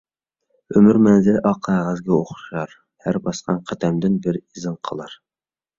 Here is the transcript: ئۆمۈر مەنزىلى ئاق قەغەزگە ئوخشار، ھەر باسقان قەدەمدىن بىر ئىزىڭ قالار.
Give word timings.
ئۆمۈر 0.77 0.97
مەنزىلى 1.07 1.43
ئاق 1.49 1.59
قەغەزگە 1.67 2.13
ئوخشار، 2.17 2.75
ھەر 3.09 3.23
باسقان 3.29 3.65
قەدەمدىن 3.73 4.21
بىر 4.27 4.45
ئىزىڭ 4.47 4.83
قالار. 4.91 5.21